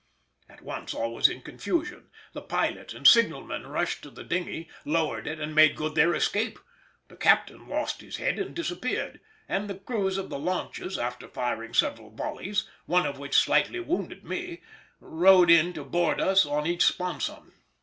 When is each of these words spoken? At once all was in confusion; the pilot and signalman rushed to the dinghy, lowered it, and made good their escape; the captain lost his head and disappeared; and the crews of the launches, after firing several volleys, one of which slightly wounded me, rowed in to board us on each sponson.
At 0.49 0.63
once 0.63 0.95
all 0.95 1.13
was 1.13 1.29
in 1.29 1.43
confusion; 1.43 2.09
the 2.33 2.41
pilot 2.41 2.91
and 2.91 3.07
signalman 3.07 3.67
rushed 3.67 4.01
to 4.01 4.09
the 4.09 4.23
dinghy, 4.23 4.67
lowered 4.83 5.27
it, 5.27 5.39
and 5.39 5.53
made 5.53 5.75
good 5.75 5.93
their 5.93 6.15
escape; 6.15 6.57
the 7.07 7.15
captain 7.15 7.67
lost 7.67 8.01
his 8.01 8.17
head 8.17 8.39
and 8.39 8.55
disappeared; 8.55 9.19
and 9.47 9.69
the 9.69 9.75
crews 9.77 10.17
of 10.17 10.31
the 10.31 10.39
launches, 10.39 10.97
after 10.97 11.27
firing 11.27 11.75
several 11.75 12.09
volleys, 12.09 12.67
one 12.87 13.05
of 13.05 13.19
which 13.19 13.37
slightly 13.37 13.79
wounded 13.79 14.23
me, 14.25 14.61
rowed 14.99 15.51
in 15.51 15.71
to 15.73 15.83
board 15.83 16.19
us 16.19 16.47
on 16.47 16.65
each 16.65 16.83
sponson. 16.83 17.51